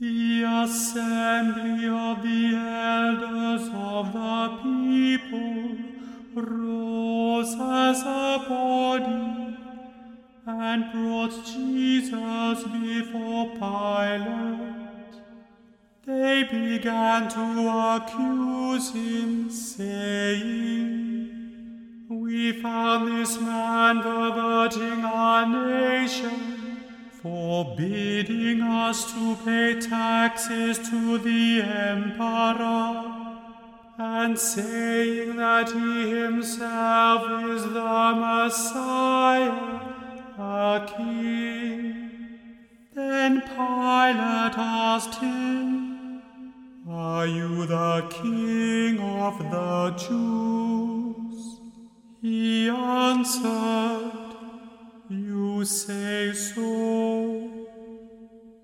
[0.00, 5.76] The assembly of the elders of the people
[6.34, 9.56] rose as a body
[10.46, 14.74] and brought Jesus before Pilate.
[16.04, 21.30] They began to accuse him, saying,
[22.10, 26.63] We found this man perverting our nation,
[27.24, 33.10] forbidding us to pay taxes to the emperor,
[33.96, 39.80] and saying that he himself is the Messiah,
[40.38, 42.10] a king.
[42.94, 46.20] Then Pilate asked him,
[46.86, 51.58] Are you the king of the Jews?
[52.20, 54.23] He answered,
[55.64, 57.50] say so.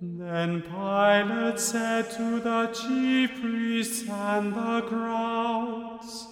[0.01, 6.27] Then Pilate said to the chief priests and the crowds,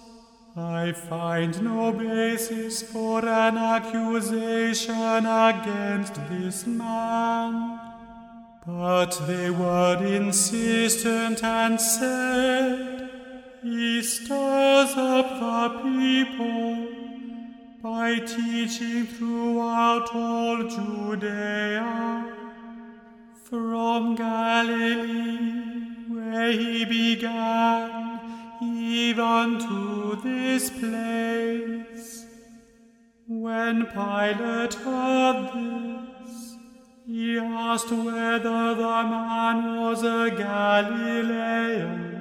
[0.55, 7.79] I find no basis for an accusation against this man.
[8.65, 13.09] But they were insistent and said,
[13.63, 16.98] He stirs up the people
[17.81, 22.35] by teaching throughout all Judea,
[23.43, 25.49] from Galilee,
[26.09, 28.19] where he began,
[28.61, 32.25] even to this place.
[33.27, 36.55] When Pilate heard this,
[37.07, 42.18] he asked whether the man was a Galilean.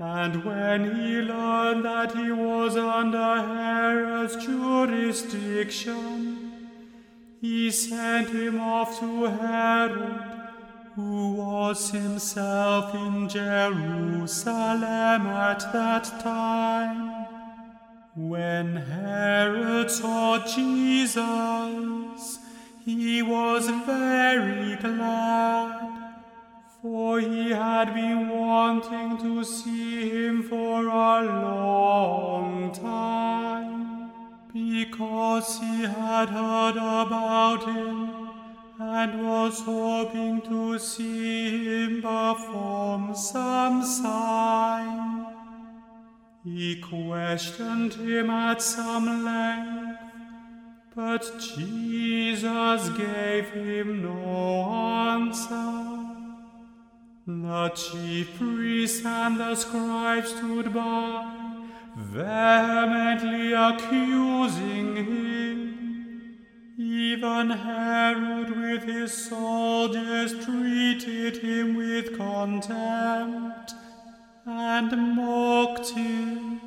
[0.00, 6.52] And when he learned that he was under Herod's jurisdiction,
[7.40, 10.22] he sent him off to Herod,
[10.94, 17.26] who was himself in Jerusalem at that time.
[18.14, 22.38] When Herod saw Jesus,
[22.84, 25.97] he was very glad,
[26.80, 34.10] for he had been wanting to see him for a long time,
[34.52, 38.30] because he had heard about him
[38.80, 45.26] and was hoping to see him perform some sign.
[46.44, 49.98] He questioned him at some length
[50.98, 54.64] but Jesus gave him no
[55.14, 56.17] answer.
[57.28, 61.30] The chief priests and the scribes stood by,
[61.94, 66.38] vehemently accusing him.
[66.78, 73.74] Even Herod with his soldiers treated him with contempt
[74.46, 76.60] and mocked him.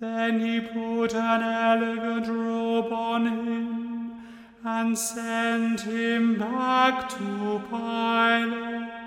[0.00, 4.12] Then he put an elegant robe on him
[4.64, 9.03] and sent him back to Pilate.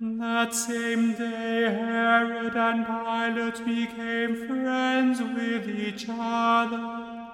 [0.00, 7.26] That same day, Herod and Pilate became friends with each other.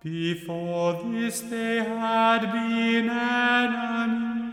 [0.00, 4.46] Before this, they had been enemies.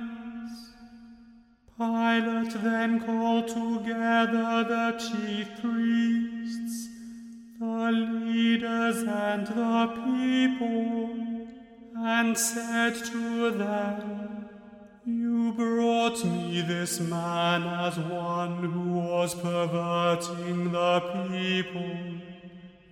[1.77, 6.89] Pilate then called together the chief priests,
[7.59, 11.09] the leaders, and the people,
[11.95, 14.24] and said to them,
[15.45, 21.97] You brought me this man as one who was perverting the people.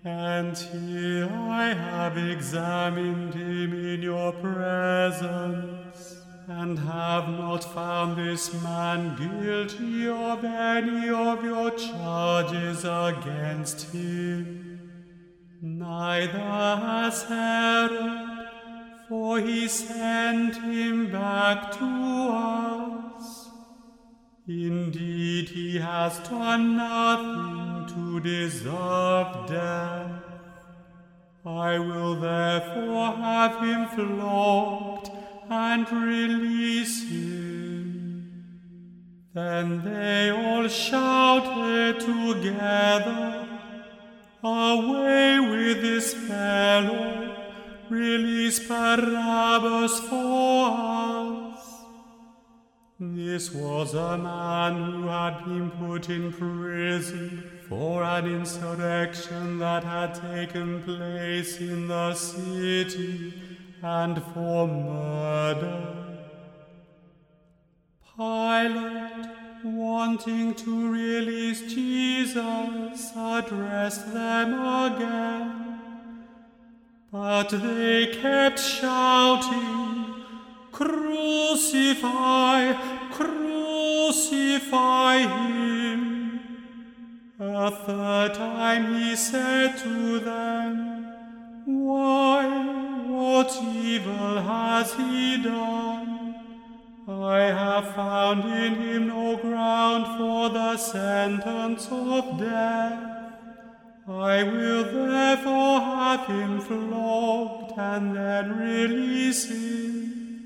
[0.04, 6.16] And here I have examined him in your presence,
[6.48, 14.92] and have not found this man guilty of any of your charges against him.
[15.60, 18.33] Neither has Herod,
[19.10, 23.50] for he sent him back to us.
[24.48, 30.12] Indeed, he has done nothing to deserve death.
[31.46, 35.10] I will therefore have him flogged
[35.50, 37.54] and release him.
[39.34, 43.48] Then they all shouted together,
[44.44, 47.23] Away with this fellow,
[47.90, 51.74] release Barabbas for us.
[53.00, 60.14] This was a man who had been put in prison for an insurrection that had
[60.14, 63.34] taken place in the city
[63.82, 66.04] and for murder.
[68.16, 69.28] Pilate,
[69.64, 75.73] wanting to release Jesus, addressed them again.
[77.14, 80.26] But they kept shouting,
[80.72, 82.74] Crucify,
[83.12, 86.40] crucify him.
[87.40, 91.06] A third time he said to them,
[91.66, 92.48] Why,
[93.06, 96.34] what evil has he done?
[97.08, 103.13] I have found in him no ground for the sentence of death.
[104.08, 110.46] I will therefore have him flogged and then release him.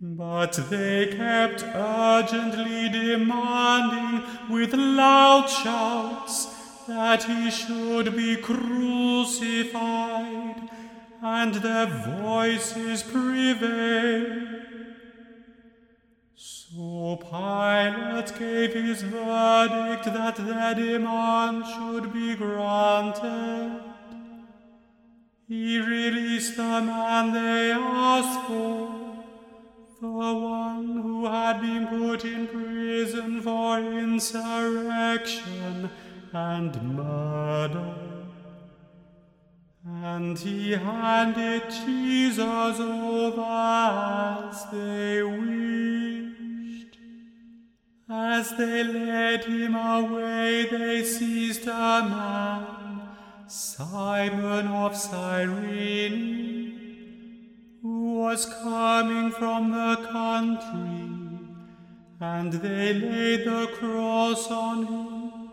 [0.00, 6.46] But they kept urgently demanding with loud shouts
[6.86, 9.76] that he should be crucified,
[11.22, 14.73] and their voices prevailed.
[17.16, 23.80] Pilate gave his verdict that their demand should be granted.
[25.48, 28.90] He released the man they asked for,
[30.00, 35.90] the one who had been put in prison for insurrection
[36.32, 37.94] and murder.
[39.86, 46.03] And he handed Jesus over as they wished.
[48.08, 53.00] As they led him away, they seized a man,
[53.46, 56.18] Simon of Cyrene,
[57.80, 61.08] who was coming from the country,
[62.20, 65.50] and they laid the cross on him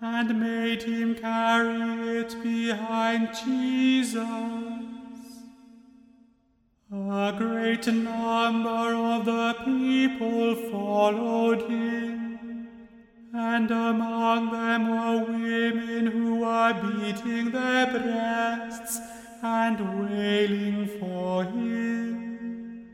[0.00, 4.67] and made him carry it behind Jesus.
[7.10, 12.68] A great number of the people followed him,
[13.32, 19.00] and among them were women who were beating their breasts
[19.42, 19.78] and
[20.10, 22.84] wailing for him.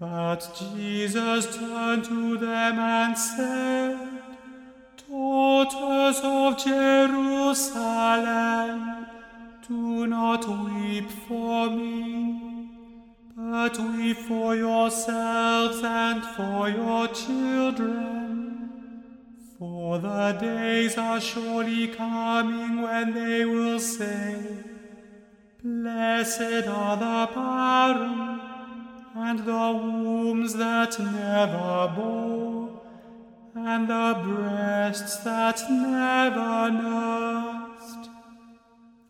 [0.00, 0.40] But
[0.74, 4.08] Jesus turned to them and said,
[5.08, 7.76] Daughters of Jerusalem,
[9.68, 12.55] do not weep for me,
[13.36, 18.72] but we for yourselves and for your children.
[19.58, 24.64] For the days are surely coming when they will say,
[25.62, 28.40] Blessed are the barren
[29.16, 32.80] and the wombs that never bore
[33.54, 37.55] and the breasts that never nursed.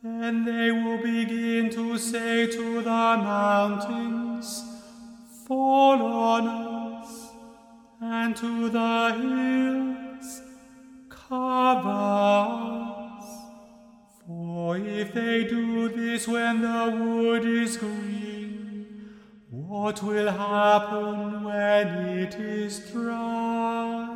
[0.07, 4.63] Then they will begin to say to the mountains,
[5.49, 7.31] Fall on us,
[8.01, 10.43] and to the hills,
[11.09, 13.29] cover us.
[14.25, 19.11] For if they do this when the wood is green,
[19.51, 21.89] what will happen when
[22.21, 24.07] it is dry?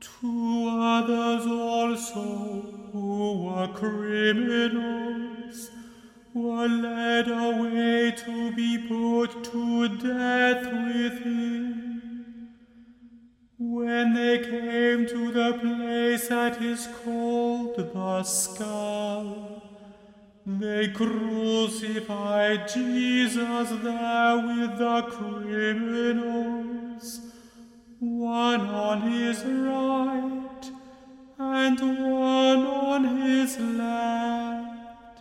[0.00, 5.70] Two others also, who were criminals,
[6.32, 12.48] were led away to be put to death with him.
[13.58, 19.62] When they came to the place that is called the skull,
[20.46, 27.20] they crucified Jesus there with the criminals
[27.98, 30.70] one on his right
[31.38, 35.20] and one on his left.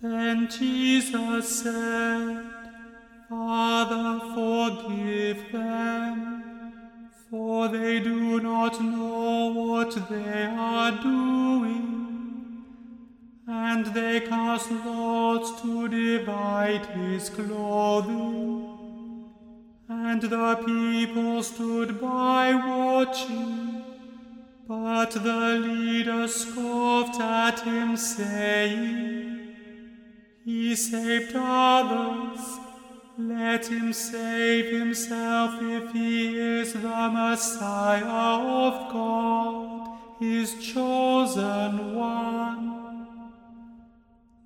[0.00, 2.46] Then Jesus said,
[3.28, 6.72] Father, forgive them,
[7.30, 12.64] for they do not know what they are doing.
[13.48, 18.74] And they cast lots to divide his clothing.
[19.88, 23.75] And the people stood by watching.
[24.68, 29.54] But the leader scoffed at him, saying,
[30.44, 32.40] He saved others.
[33.16, 42.66] Let him save himself if he is the Messiah of God, his chosen one.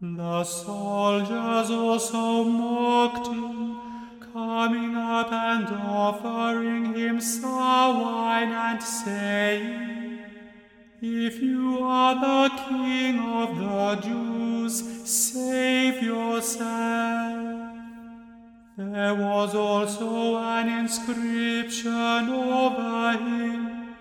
[0.03, 3.81] The soldiers also mocked him
[4.35, 10.00] coming up and offering him sour wine and saying,
[11.03, 17.79] If you are the king of the Jews, save yourself.
[18.77, 23.95] There was also an inscription over him.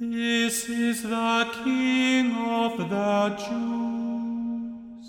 [0.00, 5.08] This is the King of the Jews.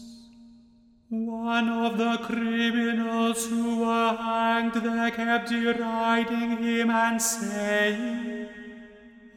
[1.09, 8.38] One of the criminals who were hanged there kept deriding him and saying,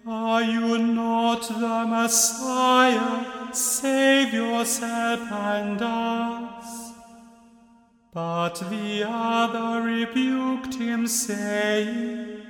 [0.07, 3.53] Are you not the Messiah?
[3.53, 6.93] Save yourself and us.
[8.13, 12.43] But the other rebuked him, saying,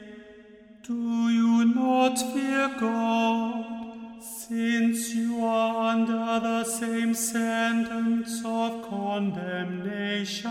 [0.83, 10.49] Do you not fear God, since you are under the same sentence of condemnation?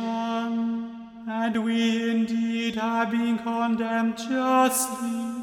[1.28, 5.41] And we indeed have been condemned justly,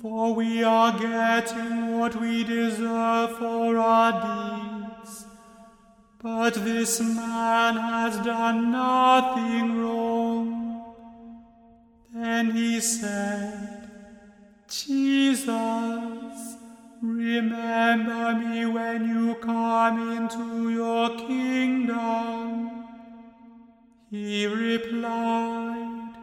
[0.00, 5.26] for we are getting what we deserve for our deeds.
[6.22, 10.94] But this man has done nothing wrong.
[12.14, 13.90] Then he said,
[14.68, 15.46] Jesus,
[17.02, 22.70] remember me when you come into your kingdom.
[24.10, 26.14] He replied,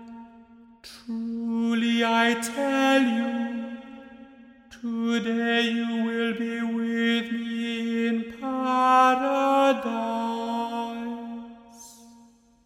[0.81, 3.46] Truly I tell you,
[4.87, 9.67] today you will be with me in paradise.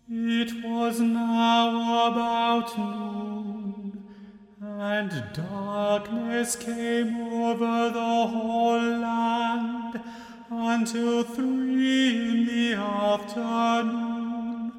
[0.07, 4.03] It was now about noon,
[4.61, 9.99] and darkness came over the whole land
[10.51, 14.71] until three in the afternoon,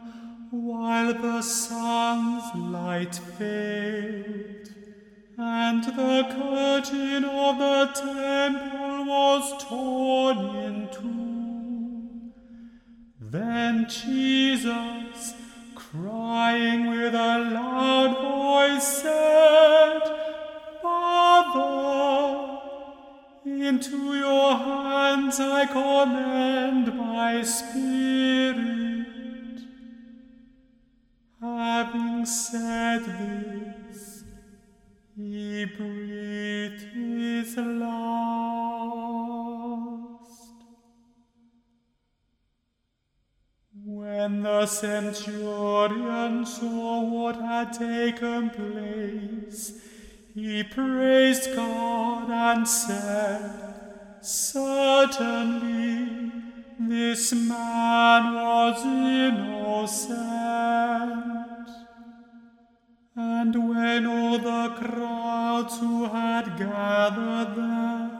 [0.50, 4.41] while the sun's light failed,
[5.84, 12.32] and the curtain of the temple was torn in two.
[13.20, 15.34] Then Jesus,
[15.74, 20.00] crying with a loud voice, said,
[20.82, 22.60] Father,
[23.44, 28.62] into your hands I commend my spirit.
[31.40, 33.71] Having said this,
[35.16, 39.02] he breathed his last.
[43.85, 49.81] When the centurion saw what had taken place,
[50.35, 56.33] he praised God and said, Certainly
[56.78, 60.12] this man was innocent.
[66.64, 68.11] Gathered there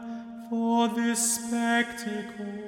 [0.49, 2.63] for this spectacle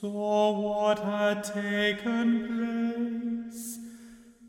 [0.00, 3.78] saw what had taken place,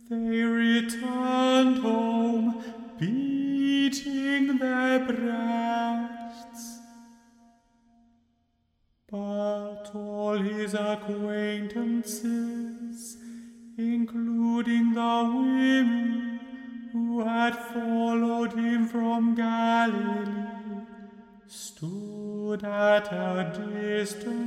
[0.10, 2.64] they returned home
[3.00, 6.80] beating their breasts.
[9.10, 12.47] But all his acquaintances,
[22.98, 24.47] at a distance